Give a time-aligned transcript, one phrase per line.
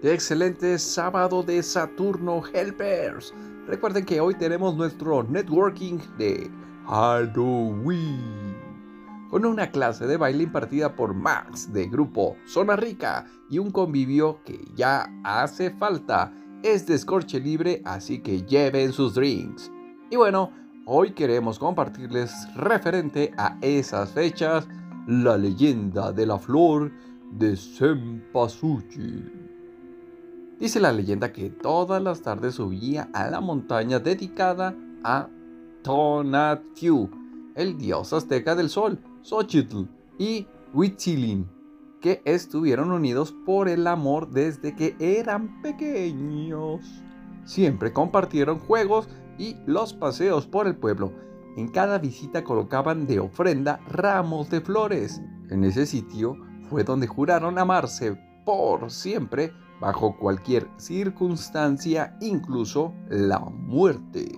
[0.00, 3.34] ¡Qué excelente sábado de Saturno Helpers!
[3.66, 6.50] Recuerden que hoy tenemos nuestro networking de
[6.86, 8.56] Halloween.
[9.28, 14.42] Con una clase de baile impartida por Max de grupo Zona Rica y un convivio
[14.46, 16.32] que ya hace falta.
[16.62, 19.70] Es de escorche libre, así que lleven sus drinks.
[20.08, 20.50] Y bueno,
[20.86, 24.66] hoy queremos compartirles referente a esas fechas
[25.06, 26.90] la leyenda de la flor
[27.32, 29.49] de Sempasuchi.
[30.60, 35.26] Dice la leyenda que todas las tardes subía a la montaña dedicada a
[35.82, 37.08] Tonatiuh,
[37.54, 39.84] el dios azteca del sol, Xochitl
[40.18, 41.48] y Huitzilin,
[42.02, 47.02] que estuvieron unidos por el amor desde que eran pequeños.
[47.46, 51.10] Siempre compartieron juegos y los paseos por el pueblo.
[51.56, 55.22] En cada visita colocaban de ofrenda ramos de flores.
[55.48, 56.36] En ese sitio
[56.68, 64.30] fue donde juraron amarse por siempre bajo cualquier circunstancia, incluso la muerte.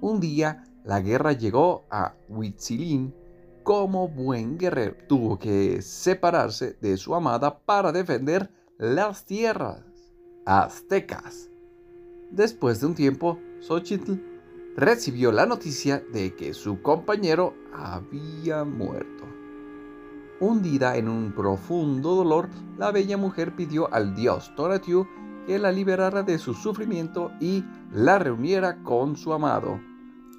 [0.00, 3.14] Un día la guerra llegó a Huitzilin
[3.62, 4.96] como buen guerrero.
[5.08, 9.84] Tuvo que separarse de su amada para defender las tierras
[10.46, 11.50] aztecas.
[12.30, 14.14] Después de un tiempo, Xochitl
[14.76, 19.24] recibió la noticia de que su compañero había muerto.
[20.40, 25.06] Hundida en un profundo dolor, la bella mujer pidió al dios Tonatiuh
[25.46, 29.78] que la liberara de su sufrimiento y la reuniera con su amado.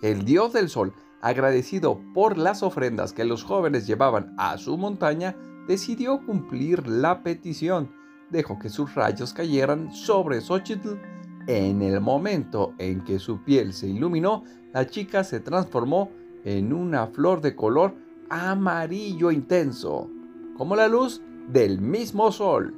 [0.01, 5.35] El dios del sol, agradecido por las ofrendas que los jóvenes llevaban a su montaña,
[5.67, 7.91] decidió cumplir la petición.
[8.31, 10.95] Dejó que sus rayos cayeran sobre Xochitl.
[11.45, 16.09] En el momento en que su piel se iluminó, la chica se transformó
[16.43, 17.93] en una flor de color
[18.31, 20.09] amarillo intenso,
[20.57, 22.73] como la luz del mismo sol.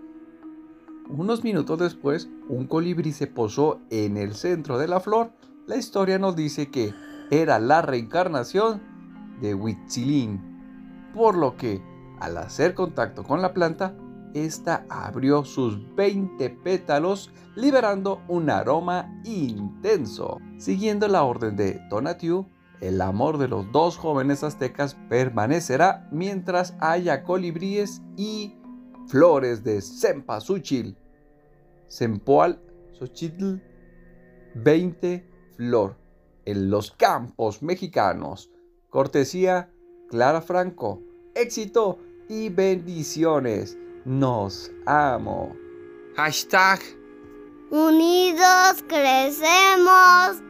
[1.07, 5.31] Unos minutos después, un colibrí se posó en el centro de la flor.
[5.67, 6.93] La historia nos dice que
[7.29, 8.81] era la reencarnación
[9.41, 11.83] de Huitzilin, por lo que,
[12.19, 13.95] al hacer contacto con la planta,
[14.33, 20.39] esta abrió sus 20 pétalos liberando un aroma intenso.
[20.57, 22.47] Siguiendo la orden de Tonatiuh,
[22.83, 28.57] el amor de los dos jóvenes aztecas permanecerá mientras haya colibríes y
[29.07, 30.97] flores de cempasúchil.
[31.87, 32.61] Sempoal
[32.99, 33.55] Xochitl
[34.55, 35.95] 20 Flor
[36.43, 38.51] en los campos mexicanos.
[38.89, 39.71] Cortesía
[40.09, 41.01] Clara Franco.
[41.35, 43.77] Éxito y bendiciones.
[44.03, 45.55] Nos amo.
[46.17, 46.81] Hashtag
[47.71, 50.43] Unidos crecemos.